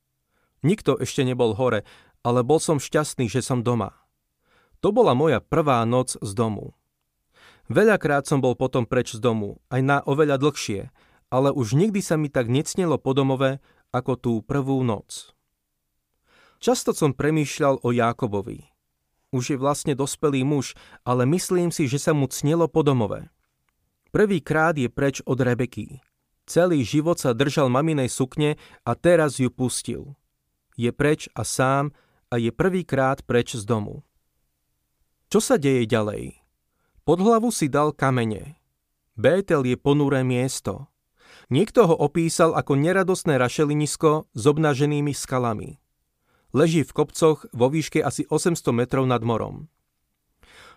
Nikto 0.67 0.99
ešte 0.99 1.23
nebol 1.23 1.55
hore, 1.55 1.87
ale 2.27 2.43
bol 2.43 2.59
som 2.59 2.83
šťastný, 2.83 3.31
že 3.31 3.39
som 3.39 3.63
doma. 3.63 3.95
To 4.83 4.91
bola 4.91 5.15
moja 5.15 5.39
prvá 5.39 5.87
noc 5.87 6.19
z 6.19 6.31
domu. 6.35 6.75
Veľakrát 7.71 8.27
som 8.27 8.43
bol 8.43 8.59
potom 8.59 8.83
preč 8.83 9.15
z 9.15 9.23
domu, 9.23 9.63
aj 9.71 9.81
na 9.83 9.97
oveľa 10.03 10.43
dlhšie, 10.43 10.91
ale 11.31 11.51
už 11.51 11.75
nikdy 11.75 12.01
sa 12.03 12.15
mi 12.15 12.31
tak 12.31 12.47
necnelo 12.47 12.97
po 12.97 13.13
domove, 13.13 13.59
ako 13.91 14.13
tú 14.19 14.33
prvú 14.45 14.83
noc. 14.83 15.35
Často 16.59 16.97
som 16.97 17.13
premýšľal 17.13 17.85
o 17.85 17.89
Jákobovi. 17.93 18.67
Už 19.35 19.55
je 19.55 19.59
vlastne 19.61 19.93
dospelý 19.93 20.47
muž, 20.47 20.73
ale 21.05 21.29
myslím 21.29 21.69
si, 21.75 21.91
že 21.91 22.01
sa 22.01 22.17
mu 22.17 22.31
cnelo 22.31 22.71
po 22.71 22.81
domove. 22.81 23.29
Prvýkrát 24.15 24.73
je 24.79 24.89
preč 24.89 25.21
od 25.29 25.37
Rebeky. 25.37 26.01
Celý 26.47 26.87
život 26.87 27.19
sa 27.19 27.35
držal 27.35 27.69
maminej 27.69 28.09
sukne 28.09 28.55
a 28.87 28.95
teraz 28.95 29.43
ju 29.43 29.51
pustil. 29.51 30.15
Je 30.79 30.95
preč 30.95 31.27
a 31.35 31.43
sám 31.43 31.91
a 32.31 32.39
je 32.39 32.55
prvýkrát 32.55 33.21
preč 33.27 33.59
z 33.59 33.67
domu. 33.67 34.07
Čo 35.27 35.43
sa 35.43 35.59
deje 35.59 35.91
ďalej? 35.91 36.39
Pod 37.03 37.19
hlavu 37.19 37.51
si 37.51 37.67
dal 37.67 37.91
kamene. 37.91 38.63
Bétel 39.19 39.67
je 39.67 39.77
ponuré 39.77 40.23
miesto. 40.23 40.87
Niekto 41.47 41.87
ho 41.87 41.95
opísal 41.95 42.59
ako 42.59 42.75
neradosné 42.75 43.39
rašelinisko 43.39 44.27
s 44.35 44.43
obnaženými 44.51 45.15
skalami. 45.15 45.79
Leží 46.51 46.83
v 46.83 46.91
kopcoch 46.91 47.47
vo 47.55 47.71
výške 47.71 48.03
asi 48.03 48.27
800 48.27 48.59
metrov 48.75 49.07
nad 49.07 49.23
morom. 49.23 49.71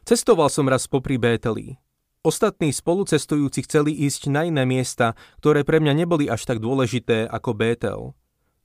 Cestoval 0.06 0.54
som 0.54 0.70
raz 0.70 0.86
popri 0.86 1.18
Bételi. 1.18 1.82
Ostatní 2.20 2.76
spolucestujúci 2.76 3.64
chceli 3.64 3.96
ísť 3.96 4.28
na 4.30 4.44
iné 4.46 4.68
miesta, 4.68 5.16
ktoré 5.40 5.64
pre 5.64 5.80
mňa 5.80 5.94
neboli 6.06 6.28
až 6.28 6.46
tak 6.46 6.60
dôležité 6.60 7.26
ako 7.26 7.56
Bétel. 7.56 8.00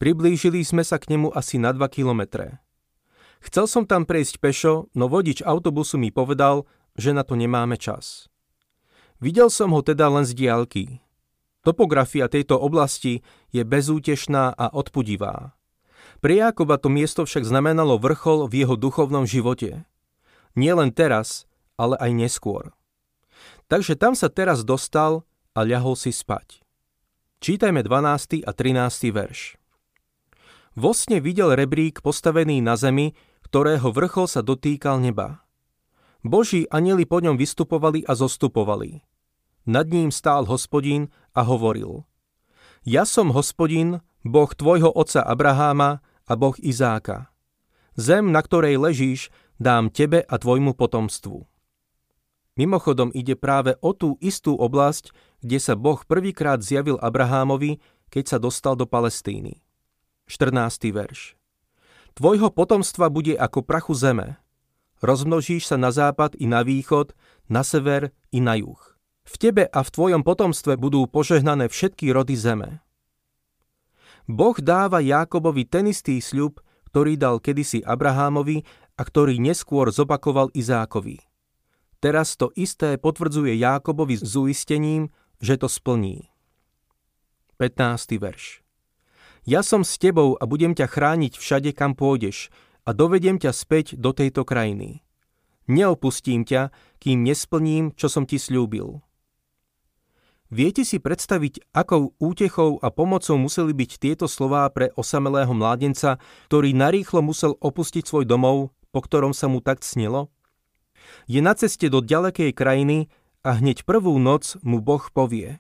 Priblížili 0.03 0.61
sme 0.67 0.83
sa 0.83 0.99
k 0.99 1.15
nemu 1.15 1.31
asi 1.33 1.57
na 1.57 1.71
2 1.71 1.87
kilometre. 1.89 2.59
Chcel 3.45 3.69
som 3.71 3.85
tam 3.87 4.09
prejsť 4.09 4.43
pešo, 4.43 4.91
no 4.97 5.07
vodič 5.07 5.45
autobusu 5.45 6.01
mi 6.01 6.11
povedal, 6.11 6.67
že 6.99 7.15
na 7.15 7.23
to 7.23 7.39
nemáme 7.39 7.79
čas. 7.79 8.27
Videl 9.23 9.49
som 9.53 9.71
ho 9.71 9.81
teda 9.81 10.11
len 10.11 10.27
z 10.27 10.35
diálky. 10.35 11.04
Topografia 11.65 12.29
tejto 12.29 12.61
oblasti 12.61 13.25
je 13.49 13.65
bezútešná 13.65 14.53
a 14.53 14.69
odpudivá. 14.69 15.57
Pre 16.21 16.35
Jakoba 16.37 16.77
to 16.77 16.93
miesto 16.93 17.25
však 17.25 17.49
znamenalo 17.49 17.97
vrchol 17.97 18.53
v 18.53 18.65
jeho 18.65 18.77
duchovnom 18.77 19.25
živote. 19.25 19.89
Nie 20.53 20.77
len 20.77 20.93
teraz, 20.93 21.49
ale 21.81 21.97
aj 21.97 22.13
neskôr. 22.13 22.77
Takže 23.73 23.97
tam 23.97 24.13
sa 24.13 24.29
teraz 24.29 24.61
dostal 24.61 25.25
a 25.57 25.65
ľahol 25.65 25.97
si 25.97 26.13
spať. 26.13 26.61
Čítajme 27.41 27.81
12. 27.81 28.45
a 28.45 28.51
13. 28.53 29.09
verš. 29.09 29.57
Vo 30.77 30.93
sne 30.93 31.25
videl 31.25 31.57
rebrík 31.57 32.05
postavený 32.05 32.61
na 32.61 32.77
zemi, 32.77 33.17
ktorého 33.49 33.89
vrchol 33.89 34.29
sa 34.29 34.45
dotýkal 34.45 35.01
neba. 35.01 35.45
Boží 36.21 36.69
anieli 36.69 37.09
po 37.09 37.25
ňom 37.25 37.41
vystupovali 37.41 38.05
a 38.05 38.13
zostupovali. 38.17 39.01
Nad 39.65 39.89
ním 39.89 40.13
stál 40.13 40.45
hospodín 40.45 41.09
a 41.35 41.43
hovoril. 41.43 42.07
Ja 42.87 43.03
som 43.05 43.35
hospodín, 43.35 44.01
Boh 44.25 44.49
tvojho 44.49 44.89
otca 44.89 45.21
Abraháma 45.21 46.01
a 46.25 46.33
Boh 46.39 46.57
Izáka. 46.63 47.29
Zem, 47.99 48.33
na 48.33 48.41
ktorej 48.41 48.81
ležíš, 48.81 49.29
dám 49.61 49.93
tebe 49.93 50.23
a 50.25 50.35
tvojmu 50.41 50.73
potomstvu. 50.75 51.45
Mimochodom 52.55 53.11
ide 53.11 53.35
práve 53.35 53.75
o 53.83 53.91
tú 53.91 54.15
istú 54.23 54.55
oblasť, 54.55 55.11
kde 55.43 55.59
sa 55.59 55.75
Boh 55.75 55.99
prvýkrát 56.07 56.63
zjavil 56.63 56.95
Abrahámovi, 57.03 57.83
keď 58.15 58.25
sa 58.31 58.39
dostal 58.39 58.79
do 58.79 58.87
Palestíny. 58.87 59.59
14. 60.31 60.95
verš. 60.95 61.35
Tvojho 62.15 62.55
potomstva 62.55 63.11
bude 63.11 63.35
ako 63.35 63.67
prachu 63.67 63.99
zeme. 63.99 64.39
Rozmnožíš 65.03 65.67
sa 65.67 65.77
na 65.77 65.91
západ 65.91 66.39
i 66.39 66.47
na 66.47 66.63
východ, 66.63 67.11
na 67.51 67.67
sever 67.67 68.15
i 68.31 68.39
na 68.39 68.55
juh. 68.55 68.94
V 69.25 69.35
tebe 69.41 69.65
a 69.65 69.81
v 69.81 69.91
tvojom 69.91 70.23
potomstve 70.23 70.77
budú 70.77 71.09
požehnané 71.09 71.73
všetky 71.73 72.13
rody 72.13 72.37
zeme. 72.37 72.85
Boh 74.25 74.57
dáva 74.57 75.05
Jákobovi 75.05 75.69
ten 75.69 75.89
istý 75.89 76.21
sľub, 76.21 76.61
ktorý 76.93 77.19
dal 77.19 77.41
kedysi 77.43 77.83
Abrahámovi 77.85 78.65
a 78.95 79.03
ktorý 79.03 79.43
neskôr 79.43 79.91
zopakoval 79.91 80.55
Izákovi. 80.55 81.21
Teraz 81.99 82.37
to 82.37 82.53
isté 82.53 83.01
potvrdzuje 83.01 83.57
Jákobovi 83.57 84.21
s 84.21 84.37
uistením, 84.37 85.09
že 85.41 85.57
to 85.57 85.73
splní. 85.73 86.29
15. 87.57 88.21
verš 88.21 88.61
Ja 89.49 89.65
som 89.65 89.85
s 89.85 89.97
tebou 89.97 90.37
a 90.37 90.45
budem 90.45 90.77
ťa 90.77 90.85
chrániť 90.85 91.41
všade, 91.41 91.71
kam 91.73 91.97
pôjdeš 91.97 92.53
a 92.85 92.93
dovedem 92.93 93.41
ťa 93.41 93.53
späť 93.57 93.97
do 93.97 94.13
tejto 94.13 94.45
krajiny. 94.45 95.01
Neopustím 95.65 96.45
ťa, 96.45 96.73
kým 97.01 97.25
nesplním, 97.25 97.97
čo 97.97 98.13
som 98.13 98.29
ti 98.29 98.37
slúbil. 98.37 99.01
Viete 100.55 100.87
si 100.87 101.03
predstaviť, 101.03 101.75
akou 101.75 102.15
útechou 102.23 102.79
a 102.79 102.87
pomocou 102.95 103.35
museli 103.35 103.75
byť 103.75 103.91
tieto 103.99 104.31
slová 104.31 104.71
pre 104.71 104.95
osamelého 104.95 105.51
mládenca, 105.51 106.23
ktorý 106.47 106.71
narýchlo 106.71 107.27
musel 107.27 107.59
opustiť 107.59 108.07
svoj 108.07 108.23
domov, 108.23 108.71
po 108.95 109.03
ktorom 109.03 109.35
sa 109.35 109.51
mu 109.51 109.59
tak 109.59 109.83
snilo? 109.83 110.31
Je 111.27 111.43
na 111.43 111.59
ceste 111.59 111.91
do 111.91 111.99
ďalekej 111.99 112.55
krajiny 112.55 113.11
a 113.43 113.59
hneď 113.59 113.83
prvú 113.83 114.15
noc 114.23 114.55
mu 114.63 114.79
Boh 114.79 115.03
povie 115.11 115.59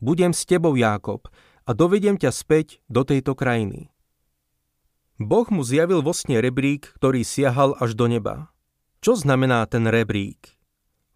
Budem 0.00 0.32
s 0.32 0.48
tebou, 0.48 0.72
Jákob, 0.72 1.28
a 1.68 1.70
dovedem 1.76 2.16
ťa 2.16 2.32
späť 2.32 2.80
do 2.88 3.04
tejto 3.04 3.36
krajiny. 3.36 3.92
Boh 5.20 5.44
mu 5.52 5.60
zjavil 5.68 6.00
vo 6.00 6.16
sne 6.16 6.40
rebrík, 6.40 6.96
ktorý 6.96 7.28
siahal 7.28 7.76
až 7.76 7.92
do 7.92 8.08
neba. 8.08 8.48
Čo 9.04 9.20
znamená 9.20 9.68
ten 9.68 9.84
rebrík? 9.84 10.53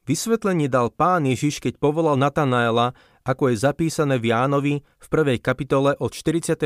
Vysvetlenie 0.09 0.73
dal 0.73 0.89
pán 0.89 1.29
Ježiš, 1.29 1.61
keď 1.61 1.77
povolal 1.77 2.17
Natanaela, 2.17 2.97
ako 3.29 3.53
je 3.53 3.61
zapísané 3.61 4.17
v 4.17 4.33
Jánovi 4.33 4.75
v 4.81 5.07
prvej 5.13 5.37
kapitole 5.37 5.93
od 6.01 6.17
45. 6.17 6.65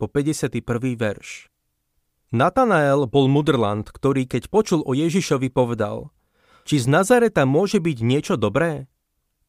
po 0.00 0.06
51. 0.08 0.48
verš. 0.96 1.52
Natanael 2.32 3.04
bol 3.04 3.28
mudrland, 3.28 3.92
ktorý 3.92 4.24
keď 4.24 4.48
počul 4.48 4.80
o 4.88 4.96
Ježišovi 4.96 5.52
povedal 5.52 6.08
Či 6.64 6.80
z 6.80 6.86
Nazareta 6.88 7.44
môže 7.44 7.76
byť 7.76 7.98
niečo 8.00 8.40
dobré? 8.40 8.88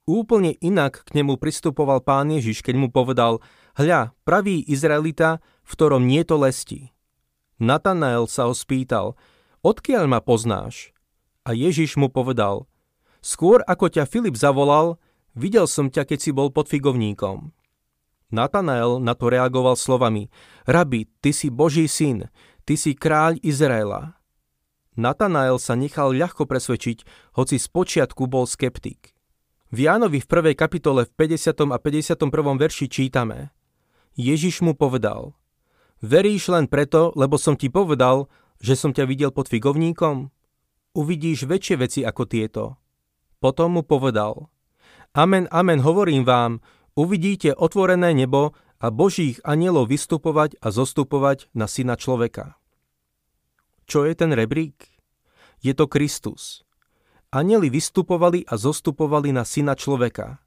Úplne 0.03 0.59
inak 0.59 1.07
k 1.07 1.15
nemu 1.15 1.39
pristupoval 1.39 2.03
pán 2.03 2.27
Ježiš, 2.27 2.59
keď 2.59 2.75
mu 2.75 2.87
povedal 2.91 3.39
Hľa, 3.79 4.11
pravý 4.27 4.67
Izraelita, 4.67 5.39
v 5.63 5.71
ktorom 5.71 6.03
nie 6.03 6.27
to 6.27 6.35
lesti. 6.35 6.91
Natanael 7.55 8.27
sa 8.27 8.51
ho 8.51 8.53
spýtal 8.57 9.15
Odkiaľ 9.63 10.11
ma 10.11 10.19
poznáš? 10.19 10.91
A 11.47 11.55
Ježiš 11.55 11.95
mu 11.95 12.11
povedal 12.11 12.67
Skôr 13.21 13.61
ako 13.69 13.93
ťa 13.93 14.09
Filip 14.09 14.33
zavolal, 14.33 14.97
videl 15.37 15.69
som 15.69 15.93
ťa, 15.93 16.09
keď 16.09 16.19
si 16.19 16.31
bol 16.33 16.49
pod 16.49 16.65
figovníkom. 16.65 17.53
Natanael 18.33 18.97
na 18.97 19.13
to 19.13 19.29
reagoval 19.29 19.77
slovami 19.77 20.33
Rabi, 20.65 21.05
ty 21.21 21.29
si 21.29 21.53
Boží 21.53 21.85
syn, 21.85 22.33
ty 22.65 22.73
si 22.73 22.97
kráľ 22.97 23.37
Izraela. 23.45 24.17
Natanael 24.97 25.61
sa 25.61 25.77
nechal 25.77 26.17
ľahko 26.17 26.49
presvedčiť, 26.49 27.05
hoci 27.37 27.55
spočiatku 27.61 28.25
bol 28.25 28.49
skeptik. 28.49 29.13
V 29.71 29.87
Jánovi 29.87 30.19
v 30.19 30.27
prvej 30.27 30.55
kapitole 30.57 31.07
v 31.07 31.11
50. 31.15 31.71
a 31.71 31.77
51. 31.79 32.27
verši 32.59 32.91
čítame 32.91 33.55
Ježiš 34.19 34.65
mu 34.65 34.75
povedal 34.75 35.37
Veríš 36.01 36.49
len 36.49 36.65
preto, 36.65 37.13
lebo 37.15 37.37
som 37.37 37.53
ti 37.53 37.69
povedal, 37.69 38.27
že 38.57 38.73
som 38.73 38.91
ťa 38.91 39.05
videl 39.05 39.31
pod 39.31 39.47
figovníkom? 39.47 40.33
Uvidíš 40.97 41.47
väčšie 41.47 41.75
veci 41.77 42.01
ako 42.01 42.23
tieto. 42.25 42.80
Potom 43.41 43.81
mu 43.81 43.83
povedal 43.83 44.53
Amen, 45.17 45.49
amen, 45.51 45.81
hovorím 45.81 46.23
vám, 46.23 46.63
uvidíte 46.95 47.57
otvorené 47.57 48.13
nebo 48.13 48.53
a 48.79 48.87
Božích 48.93 49.41
anielov 49.41 49.89
vystupovať 49.89 50.61
a 50.61 50.69
zostupovať 50.69 51.49
na 51.57 51.65
syna 51.65 51.97
človeka. 51.97 52.55
Čo 53.89 54.05
je 54.05 54.13
ten 54.15 54.31
rebrík? 54.31 54.87
Je 55.59 55.73
to 55.73 55.89
Kristus. 55.89 56.63
Anieli 57.33 57.67
vystupovali 57.67 58.45
a 58.45 58.55
zostupovali 58.55 59.33
na 59.35 59.43
syna 59.43 59.75
človeka. 59.75 60.41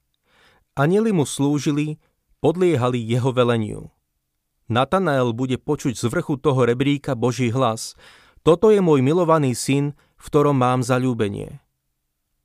Anieli 0.75 1.15
mu 1.15 1.27
slúžili, 1.29 2.03
podliehali 2.43 2.99
jeho 2.99 3.31
veleniu. 3.31 3.95
Natanael 4.69 5.37
bude 5.37 5.61
počuť 5.61 5.95
z 5.97 6.05
vrchu 6.09 6.41
toho 6.41 6.65
rebríka 6.65 7.13
Boží 7.13 7.53
hlas. 7.53 7.95
Toto 8.45 8.73
je 8.73 8.81
môj 8.81 9.01
milovaný 9.05 9.53
syn, 9.53 9.93
v 10.17 10.25
ktorom 10.29 10.57
mám 10.57 10.81
zalúbenie. 10.81 11.64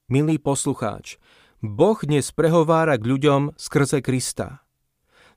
Milý 0.09 0.41
poslucháč, 0.41 1.21
Boh 1.61 2.01
dnes 2.01 2.33
prehovára 2.33 2.97
k 2.97 3.13
ľuďom 3.13 3.53
skrze 3.53 4.01
Krista. 4.01 4.65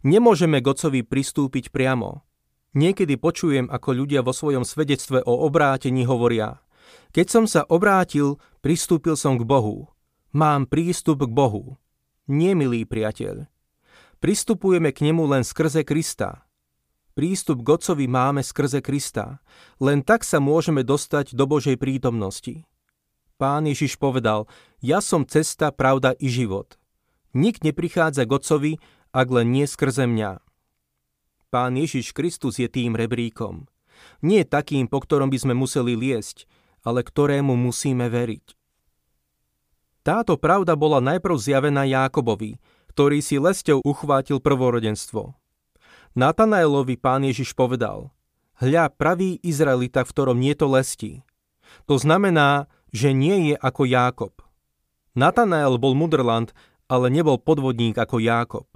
Nemôžeme 0.00 0.64
k 0.64 0.66
Otcovi 0.72 1.04
pristúpiť 1.04 1.68
priamo. 1.68 2.24
Niekedy 2.72 3.20
počujem, 3.20 3.68
ako 3.68 3.92
ľudia 3.92 4.24
vo 4.24 4.32
svojom 4.32 4.64
svedectve 4.64 5.20
o 5.28 5.44
obrátení 5.44 6.08
hovoria 6.08 6.64
Keď 7.12 7.26
som 7.28 7.44
sa 7.44 7.68
obrátil, 7.68 8.40
pristúpil 8.64 9.12
som 9.12 9.36
k 9.36 9.44
Bohu. 9.44 9.92
Mám 10.32 10.72
prístup 10.72 11.28
k 11.28 11.32
Bohu. 11.36 11.76
Nie, 12.24 12.56
milý 12.56 12.88
priateľ. 12.88 13.44
Pristupujeme 14.24 14.96
k 14.96 15.04
nemu 15.04 15.36
len 15.36 15.44
skrze 15.44 15.84
Krista. 15.84 16.48
Prístup 17.12 17.60
k 17.60 17.76
Otcovi 17.76 18.08
máme 18.08 18.40
skrze 18.40 18.80
Krista. 18.80 19.44
Len 19.84 20.00
tak 20.00 20.24
sa 20.24 20.40
môžeme 20.40 20.80
dostať 20.80 21.36
do 21.36 21.44
Božej 21.44 21.76
prítomnosti. 21.76 22.64
Pán 23.42 23.66
Ježiš 23.66 23.98
povedal, 23.98 24.46
ja 24.78 25.02
som 25.02 25.26
cesta, 25.26 25.74
pravda 25.74 26.14
i 26.14 26.30
život. 26.30 26.78
Nik 27.34 27.66
neprichádza 27.66 28.22
k 28.22 28.38
Otcovi, 28.38 28.72
ak 29.10 29.26
len 29.34 29.50
nie 29.50 29.66
skrze 29.66 30.06
mňa. 30.06 30.38
Pán 31.50 31.74
Ježiš 31.74 32.14
Kristus 32.14 32.62
je 32.62 32.70
tým 32.70 32.94
rebríkom. 32.94 33.66
Nie 34.22 34.46
takým, 34.46 34.86
po 34.86 35.02
ktorom 35.02 35.26
by 35.26 35.42
sme 35.42 35.54
museli 35.58 35.98
liesť, 35.98 36.46
ale 36.86 37.02
ktorému 37.02 37.58
musíme 37.58 38.06
veriť. 38.06 38.54
Táto 40.06 40.38
pravda 40.38 40.78
bola 40.78 41.02
najprv 41.02 41.34
zjavená 41.34 41.82
Jákobovi, 41.82 42.62
ktorý 42.94 43.18
si 43.26 43.42
lesťou 43.42 43.82
uchvátil 43.82 44.38
prvorodenstvo. 44.38 45.34
Natanaelovi 46.14 46.94
pán 46.94 47.26
Ježiš 47.26 47.58
povedal, 47.58 48.14
hľa 48.62 48.86
pravý 48.94 49.42
Izraelita, 49.42 50.06
v 50.06 50.12
ktorom 50.14 50.38
nie 50.38 50.54
to 50.54 50.70
lesti. 50.70 51.26
To 51.90 51.98
znamená, 51.98 52.70
že 52.92 53.16
nie 53.16 53.52
je 53.52 53.54
ako 53.56 53.88
Jákob. 53.88 54.34
Natanael 55.16 55.80
bol 55.80 55.96
mudrland, 55.96 56.52
ale 56.88 57.08
nebol 57.08 57.40
podvodník 57.40 57.96
ako 57.96 58.20
Jákob. 58.20 58.68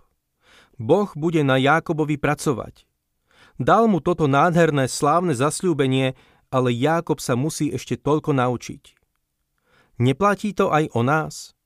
Boh 0.77 1.09
bude 1.17 1.41
na 1.45 1.57
Jákobovi 1.57 2.21
pracovať. 2.21 2.89
Dal 3.57 3.89
mu 3.89 4.05
toto 4.05 4.29
nádherné 4.29 4.89
slávne 4.89 5.33
zasľúbenie, 5.33 6.17
ale 6.53 6.69
Jákob 6.73 7.21
sa 7.21 7.37
musí 7.37 7.73
ešte 7.73 7.97
toľko 7.97 8.37
naučiť. 8.37 8.97
Neplatí 9.97 10.53
to 10.53 10.69
aj 10.69 10.93
o 10.93 11.01
nás? 11.01 11.57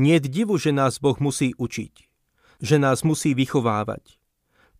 Nie 0.00 0.20
divu, 0.20 0.56
že 0.56 0.72
nás 0.72 0.96
Boh 1.02 1.16
musí 1.20 1.52
učiť, 1.58 1.94
že 2.64 2.76
nás 2.80 3.04
musí 3.04 3.36
vychovávať. 3.36 4.16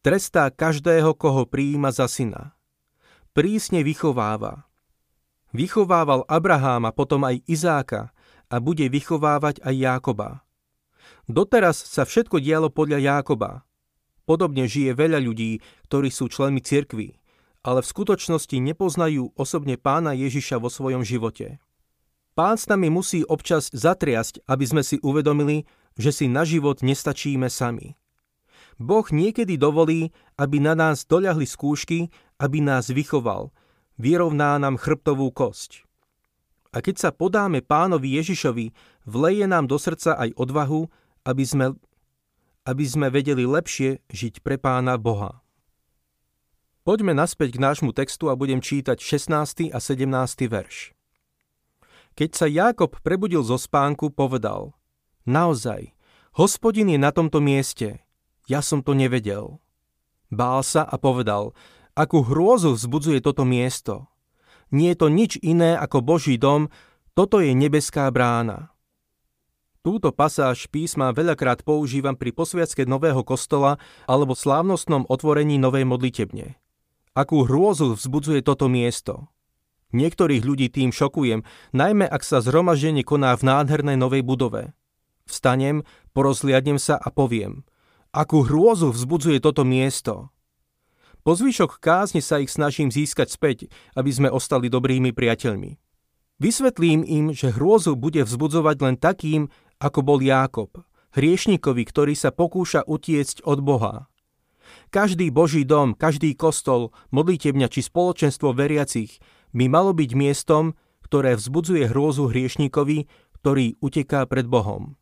Trestá 0.00 0.48
každého, 0.48 1.12
koho 1.12 1.44
prijíma 1.44 1.92
za 1.92 2.08
syna. 2.08 2.56
Prísne 3.36 3.84
vychováva, 3.84 4.67
Vychovával 5.52 6.28
Abraháma, 6.28 6.93
potom 6.93 7.25
aj 7.25 7.40
Izáka 7.49 8.12
a 8.52 8.61
bude 8.61 8.85
vychovávať 8.88 9.64
aj 9.64 9.75
Jákoba. 9.76 10.28
Doteraz 11.28 11.81
sa 11.81 12.05
všetko 12.05 12.40
dialo 12.40 12.69
podľa 12.69 13.00
Jákoba. 13.00 13.64
Podobne 14.28 14.69
žije 14.69 14.93
veľa 14.93 15.25
ľudí, 15.25 15.64
ktorí 15.88 16.12
sú 16.12 16.28
členmi 16.28 16.61
cirkvy, 16.61 17.17
ale 17.64 17.81
v 17.81 17.90
skutočnosti 17.90 18.57
nepoznajú 18.61 19.33
osobne 19.40 19.81
pána 19.81 20.12
Ježiša 20.12 20.61
vo 20.61 20.69
svojom 20.69 21.00
živote. 21.00 21.61
Pán 22.37 22.61
s 22.61 22.69
nami 22.69 22.93
musí 22.93 23.25
občas 23.25 23.73
zatriasť, 23.73 24.45
aby 24.47 24.64
sme 24.69 24.83
si 24.85 25.00
uvedomili, 25.00 25.64
že 25.97 26.12
si 26.12 26.31
na 26.31 26.45
život 26.45 26.85
nestačíme 26.85 27.49
sami. 27.50 27.97
Boh 28.78 29.02
niekedy 29.11 29.59
dovolí, 29.59 30.14
aby 30.38 30.62
na 30.62 30.78
nás 30.78 31.02
doľahli 31.02 31.43
skúšky, 31.43 32.15
aby 32.39 32.63
nás 32.63 32.95
vychoval, 32.95 33.50
vyrovná 33.99 34.56
nám 34.56 34.78
chrbtovú 34.78 35.28
kosť. 35.34 35.84
A 36.73 36.78
keď 36.80 36.97
sa 36.97 37.11
podáme 37.11 37.61
pánovi 37.61 38.17
Ježišovi, 38.17 38.73
vleje 39.04 39.45
nám 39.50 39.67
do 39.67 39.76
srdca 39.76 40.15
aj 40.17 40.39
odvahu, 40.39 40.87
aby 41.26 41.45
sme, 41.45 41.67
aby 42.65 42.84
sme 42.87 43.11
vedeli 43.11 43.45
lepšie 43.45 44.00
žiť 44.08 44.41
pre 44.41 44.56
pána 44.56 44.97
Boha. 44.97 45.43
Poďme 46.89 47.13
naspäť 47.13 47.61
k 47.61 47.63
nášmu 47.69 47.93
textu 47.93 48.32
a 48.32 48.39
budem 48.39 48.65
čítať 48.65 48.97
16. 48.97 49.69
a 49.75 49.78
17. 49.82 50.08
verš. 50.49 50.97
Keď 52.17 52.30
sa 52.32 52.47
Jákob 52.49 53.04
prebudil 53.04 53.45
zo 53.45 53.61
spánku, 53.61 54.08
povedal 54.08 54.73
Naozaj, 55.28 55.93
hospodin 56.41 56.89
je 56.89 56.97
na 56.97 57.13
tomto 57.13 57.45
mieste, 57.45 58.00
ja 58.49 58.65
som 58.65 58.80
to 58.80 58.97
nevedel. 58.97 59.61
Bál 60.32 60.65
sa 60.65 60.84
a 60.89 60.97
povedal, 60.97 61.52
Akú 61.99 62.23
hrôzu 62.23 62.78
vzbudzuje 62.78 63.19
toto 63.19 63.43
miesto. 63.43 64.06
Nie 64.71 64.95
je 64.95 65.02
to 65.02 65.08
nič 65.11 65.34
iné 65.43 65.75
ako 65.75 65.99
Boží 65.99 66.39
dom, 66.39 66.71
toto 67.19 67.43
je 67.43 67.50
nebeská 67.50 68.06
brána. 68.15 68.71
Túto 69.82 70.15
pasáž 70.15 70.71
písma 70.71 71.11
veľakrát 71.11 71.67
používam 71.67 72.15
pri 72.15 72.30
posviacke 72.30 72.87
nového 72.87 73.26
kostola 73.26 73.82
alebo 74.06 74.39
slávnostnom 74.39 75.11
otvorení 75.11 75.58
novej 75.58 75.91
modlitebne. 75.91 76.54
Akú 77.19 77.43
hrôzu 77.43 77.99
vzbudzuje 77.99 78.47
toto 78.47 78.71
miesto. 78.71 79.26
Niektorých 79.91 80.47
ľudí 80.47 80.71
tým 80.71 80.95
šokujem, 80.95 81.43
najmä 81.75 82.06
ak 82.06 82.23
sa 82.23 82.39
zhromaždenie 82.39 83.02
koná 83.02 83.34
v 83.34 83.43
nádhernej 83.50 83.99
novej 83.99 84.23
budove. 84.23 84.71
Vstanem, 85.26 85.82
porozliadnem 86.15 86.78
sa 86.78 86.95
a 86.95 87.11
poviem, 87.11 87.67
akú 88.15 88.47
hrôzu 88.47 88.95
vzbudzuje 88.95 89.43
toto 89.43 89.67
miesto. 89.67 90.30
Po 91.28 91.36
zvyšok 91.36 91.84
kázni 91.84 92.25
sa 92.25 92.41
ich 92.41 92.49
snažím 92.49 92.88
získať 92.88 93.28
späť, 93.28 93.58
aby 93.93 94.08
sme 94.08 94.32
ostali 94.32 94.73
dobrými 94.73 95.12
priateľmi. 95.12 95.76
Vysvetlím 96.41 97.04
im, 97.04 97.36
že 97.36 97.52
hrôzu 97.52 98.00
bude 98.00 98.25
vzbudzovať 98.25 98.76
len 98.80 98.97
takým, 98.97 99.52
ako 99.76 100.00
bol 100.00 100.25
Jákob, 100.25 100.80
hriešnikovi, 101.12 101.84
ktorý 101.84 102.17
sa 102.17 102.32
pokúša 102.32 102.88
utiecť 102.88 103.45
od 103.45 103.60
Boha. 103.60 104.08
Každý 104.88 105.28
Boží 105.28 105.69
dom, 105.69 105.93
každý 105.93 106.32
kostol, 106.32 106.97
modlitebňa 107.12 107.69
či 107.76 107.84
spoločenstvo 107.84 108.56
veriacich 108.56 109.21
by 109.52 109.69
malo 109.69 109.93
byť 109.93 110.10
miestom, 110.17 110.80
ktoré 111.04 111.36
vzbudzuje 111.36 111.93
hrôzu 111.93 112.32
hriešnikovi, 112.32 113.04
ktorý 113.36 113.76
uteká 113.84 114.25
pred 114.25 114.49
Bohom. 114.49 114.97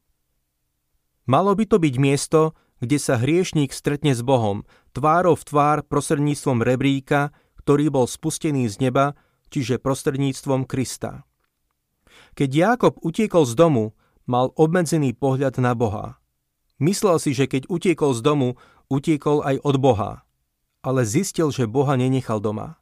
Malo 1.31 1.55
by 1.55 1.71
to 1.71 1.79
byť 1.79 1.95
miesto, 2.03 2.59
kde 2.83 2.99
sa 3.01 3.17
hriešník 3.17 3.73
stretne 3.73 4.13
s 4.13 4.21
Bohom, 4.21 4.69
tvárov 4.97 5.37
v 5.37 5.45
tvár 5.45 5.79
prostredníctvom 5.85 6.65
rebríka, 6.65 7.37
ktorý 7.61 7.93
bol 7.93 8.09
spustený 8.09 8.65
z 8.73 8.89
neba, 8.89 9.13
čiže 9.53 9.77
prostredníctvom 9.77 10.65
Krista. 10.65 11.29
Keď 12.33 12.49
Jákob 12.49 12.95
utiekol 13.05 13.45
z 13.45 13.53
domu, 13.53 13.85
mal 14.25 14.57
obmedzený 14.57 15.13
pohľad 15.13 15.61
na 15.61 15.77
Boha. 15.77 16.17
Myslel 16.81 17.21
si, 17.21 17.37
že 17.37 17.49
keď 17.49 17.69
utiekol 17.69 18.17
z 18.17 18.21
domu, 18.25 18.49
utiekol 18.89 19.45
aj 19.45 19.61
od 19.65 19.77
Boha. 19.77 20.13
Ale 20.81 21.05
zistil, 21.05 21.53
že 21.53 21.69
Boha 21.69 21.97
nenechal 21.97 22.41
doma. 22.41 22.79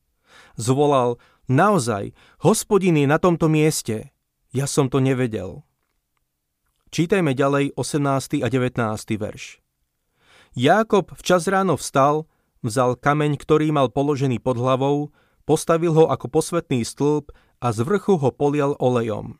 Zvolal, 0.55 1.19
naozaj, 1.47 2.13
hospodin 2.43 2.99
na 3.07 3.19
tomto 3.19 3.51
mieste. 3.51 4.13
Ja 4.55 4.71
som 4.71 4.87
to 4.91 5.03
nevedel. 5.03 5.67
Čítajme 6.95 7.35
ďalej 7.35 7.75
18. 7.75 8.45
a 8.45 8.47
19. 8.47 8.79
verš. 9.19 9.64
Jákob 10.55 11.11
včas 11.19 11.51
ráno 11.51 11.75
vstal, 11.75 12.31
vzal 12.63 12.95
kameň, 12.95 13.35
ktorý 13.43 13.75
mal 13.75 13.91
položený 13.91 14.39
pod 14.39 14.55
hlavou, 14.63 15.11
postavil 15.43 15.91
ho 15.91 16.05
ako 16.07 16.31
posvetný 16.31 16.87
stĺp 16.87 17.35
a 17.59 17.75
z 17.75 17.83
vrchu 17.83 18.15
ho 18.15 18.31
polial 18.31 18.79
olejom. 18.79 19.37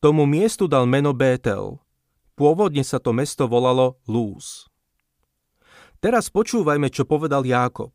Tomu 0.00 0.24
miestu 0.24 0.64
dal 0.64 0.88
meno 0.88 1.12
Bétel. 1.12 1.76
Pôvodne 2.40 2.80
sa 2.80 2.96
to 2.96 3.12
mesto 3.12 3.44
volalo 3.44 4.00
Lúz. 4.08 4.64
Teraz 6.00 6.32
počúvajme, 6.32 6.88
čo 6.88 7.04
povedal 7.04 7.44
Jákob. 7.44 7.92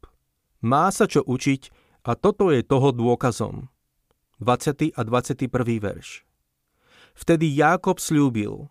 Má 0.62 0.94
sa 0.94 1.10
čo 1.10 1.26
učiť 1.26 1.74
a 2.06 2.14
toto 2.14 2.54
je 2.54 2.62
toho 2.62 2.94
dôkazom. 2.94 3.74
20. 4.38 4.94
a 4.94 5.02
21. 5.02 5.50
verš. 5.82 6.22
Vtedy 7.18 7.50
Jákob 7.50 7.98
slúbil, 7.98 8.70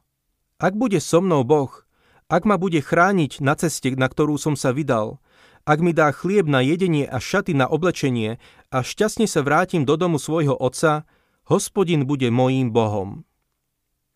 ak 0.63 0.79
bude 0.79 1.03
so 1.03 1.19
mnou 1.19 1.43
Boh, 1.43 1.84
ak 2.29 2.43
ma 2.49 2.57
bude 2.57 2.81
chrániť 2.81 3.45
na 3.45 3.55
ceste, 3.55 3.93
na 3.95 4.09
ktorú 4.09 4.41
som 4.41 4.57
sa 4.57 4.73
vydal, 4.73 5.21
ak 5.65 5.81
mi 5.81 5.97
dá 5.97 6.13
chlieb 6.13 6.45
na 6.45 6.61
jedenie 6.61 7.09
a 7.09 7.17
šaty 7.17 7.57
na 7.57 7.65
oblečenie 7.65 8.37
a 8.69 8.79
šťastne 8.85 9.25
sa 9.25 9.41
vrátim 9.41 9.89
do 9.89 9.97
domu 9.97 10.21
svojho 10.21 10.53
otca, 10.53 11.09
hospodin 11.49 12.05
bude 12.05 12.29
mojím 12.29 12.69
Bohom. 12.69 13.25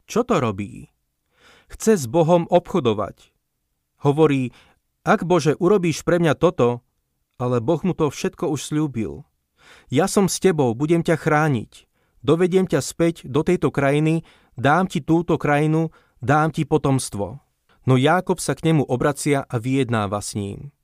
Čo 0.05 0.25
to 0.25 0.41
robí? 0.41 0.93
Chce 1.69 2.01
s 2.01 2.05
Bohom 2.09 2.49
obchodovať. 2.49 3.33
Hovorí, 4.05 4.53
ak 5.05 5.25
Bože 5.25 5.57
urobíš 5.57 6.05
pre 6.05 6.21
mňa 6.21 6.37
toto, 6.37 6.85
ale 7.41 7.65
Boh 7.65 7.81
mu 7.81 7.97
to 7.97 8.13
všetko 8.13 8.49
už 8.53 8.61
slúbil. 8.73 9.25
Ja 9.93 10.09
som 10.09 10.29
s 10.29 10.41
tebou, 10.41 10.73
budem 10.73 11.05
ťa 11.05 11.17
chrániť. 11.17 11.89
Dovediem 12.25 12.69
ťa 12.69 12.81
späť 12.81 13.25
do 13.25 13.41
tejto 13.41 13.73
krajiny, 13.73 14.25
dám 14.57 14.85
ti 14.89 15.01
túto 15.01 15.41
krajinu, 15.41 15.93
dám 16.21 16.53
ti 16.53 16.69
potomstvo. 16.69 17.41
No 17.89 17.97
Jákob 17.97 18.37
sa 18.37 18.53
k 18.53 18.69
nemu 18.69 18.85
obracia 18.85 19.49
a 19.49 19.57
vyjednáva 19.57 20.21
s 20.21 20.37
ním. 20.37 20.77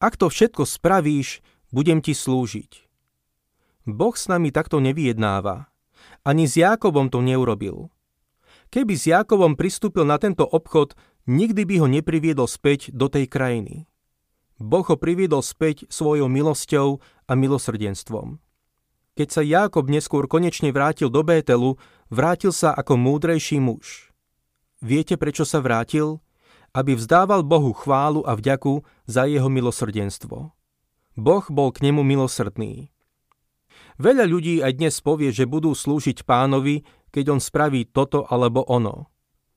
Ak 0.00 0.16
to 0.16 0.32
všetko 0.32 0.64
spravíš, 0.64 1.44
budem 1.68 2.00
ti 2.00 2.16
slúžiť. 2.16 2.88
Boh 3.84 4.16
s 4.16 4.24
nami 4.24 4.48
takto 4.48 4.80
nevyjednáva. 4.80 5.68
Ani 6.24 6.48
s 6.48 6.56
Jákobom 6.56 7.12
to 7.12 7.20
neurobil. 7.20 7.92
Keby 8.72 8.96
s 8.96 9.12
Jákobom 9.12 9.52
pristúpil 9.52 10.08
na 10.08 10.16
tento 10.16 10.48
obchod, 10.48 10.96
nikdy 11.28 11.68
by 11.68 11.74
ho 11.84 11.86
nepriviedol 11.92 12.48
späť 12.48 12.88
do 12.88 13.12
tej 13.12 13.28
krajiny. 13.28 13.84
Boh 14.56 14.88
ho 14.88 14.96
priviedol 14.96 15.44
späť 15.44 15.92
svojou 15.92 16.32
milosťou 16.32 17.04
a 17.28 17.32
milosrdenstvom. 17.36 18.40
Keď 19.12 19.28
sa 19.28 19.44
Jákob 19.44 19.92
neskôr 19.92 20.24
konečne 20.24 20.72
vrátil 20.72 21.12
do 21.12 21.20
Bételu, 21.20 21.76
vrátil 22.08 22.56
sa 22.56 22.72
ako 22.72 22.96
múdrejší 22.96 23.60
muž. 23.60 24.08
Viete, 24.80 25.20
prečo 25.20 25.44
sa 25.44 25.60
vrátil? 25.60 26.24
Aby 26.70 26.94
vzdával 26.94 27.42
Bohu 27.42 27.74
chválu 27.74 28.22
a 28.22 28.38
vďaku 28.38 28.86
za 29.10 29.26
jeho 29.26 29.50
milosrdenstvo. 29.50 30.54
Boh 31.18 31.44
bol 31.50 31.74
k 31.74 31.90
nemu 31.90 32.06
milosrdný. 32.06 32.94
Veľa 33.98 34.24
ľudí 34.30 34.62
aj 34.62 34.78
dnes 34.78 34.94
povie, 35.02 35.34
že 35.34 35.50
budú 35.50 35.74
slúžiť 35.74 36.22
pánovi, 36.22 36.86
keď 37.10 37.36
on 37.36 37.40
spraví 37.42 37.90
toto 37.90 38.22
alebo 38.24 38.62
ono. 38.70 39.10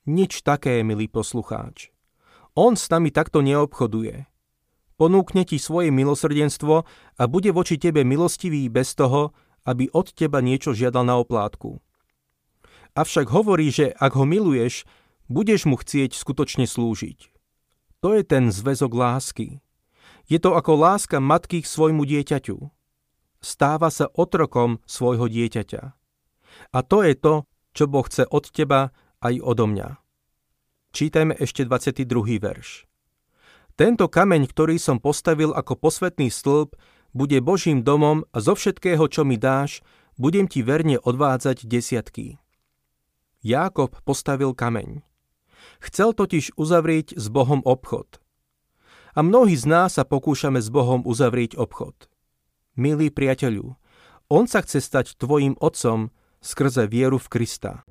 Nič 0.10 0.42
také, 0.42 0.82
milý 0.82 1.08
poslucháč. 1.08 1.94
On 2.58 2.74
s 2.74 2.90
nami 2.90 3.14
takto 3.14 3.46
neobchoduje. 3.46 4.26
Ponúkne 4.98 5.46
ti 5.46 5.62
svoje 5.62 5.94
milosrdenstvo 5.94 6.76
a 7.18 7.24
bude 7.30 7.50
voči 7.54 7.78
tebe 7.78 8.02
milostivý 8.02 8.68
bez 8.74 8.98
toho, 8.98 9.34
aby 9.64 9.88
od 9.94 10.12
teba 10.12 10.44
niečo 10.44 10.76
žiadal 10.76 11.08
na 11.08 11.18
oplátku. 11.22 11.80
Avšak 12.94 13.32
hovorí, 13.34 13.74
že 13.74 13.90
ak 13.98 14.14
ho 14.14 14.26
miluješ, 14.28 14.86
budeš 15.34 15.66
mu 15.66 15.82
chcieť 15.82 16.14
skutočne 16.14 16.70
slúžiť. 16.70 17.34
To 18.06 18.14
je 18.14 18.22
ten 18.22 18.54
zväzok 18.54 18.94
lásky. 18.94 19.66
Je 20.30 20.38
to 20.38 20.54
ako 20.54 20.78
láska 20.78 21.18
matky 21.18 21.66
k 21.66 21.68
svojmu 21.68 22.06
dieťaťu. 22.06 22.62
Stáva 23.42 23.90
sa 23.90 24.08
otrokom 24.14 24.80
svojho 24.86 25.26
dieťaťa. 25.26 25.82
A 26.70 26.80
to 26.86 27.02
je 27.02 27.18
to, 27.18 27.50
čo 27.74 27.90
Boh 27.90 28.06
chce 28.06 28.30
od 28.30 28.46
teba 28.54 28.94
aj 29.26 29.42
odo 29.42 29.66
mňa. 29.66 29.98
Čítajme 30.94 31.34
ešte 31.42 31.66
22. 31.66 32.38
verš. 32.38 32.86
Tento 33.74 34.06
kameň, 34.06 34.46
ktorý 34.46 34.78
som 34.78 35.02
postavil 35.02 35.50
ako 35.50 35.74
posvetný 35.82 36.30
stĺp, 36.30 36.78
bude 37.18 37.42
Božím 37.42 37.82
domom 37.82 38.30
a 38.30 38.38
zo 38.38 38.54
všetkého, 38.54 39.10
čo 39.10 39.26
mi 39.26 39.42
dáš, 39.42 39.82
budem 40.14 40.46
ti 40.46 40.62
verne 40.62 41.02
odvádzať 41.02 41.66
desiatky. 41.66 42.38
Jákob 43.42 43.98
postavil 44.06 44.54
kameň. 44.54 45.02
Chcel 45.84 46.16
totiž 46.16 46.56
uzavrieť 46.56 47.20
s 47.20 47.28
Bohom 47.28 47.60
obchod. 47.68 48.24
A 49.14 49.20
mnohí 49.20 49.60
z 49.60 49.68
nás 49.68 50.00
sa 50.00 50.08
pokúšame 50.08 50.64
s 50.64 50.72
Bohom 50.72 51.04
uzavrieť 51.04 51.60
obchod. 51.60 52.08
Milý 52.80 53.12
priateľu, 53.12 53.76
On 54.32 54.48
sa 54.48 54.64
chce 54.64 54.80
stať 54.80 55.20
tvojim 55.20 55.60
otcom 55.60 56.16
skrze 56.40 56.88
vieru 56.88 57.20
v 57.20 57.28
Krista. 57.28 57.84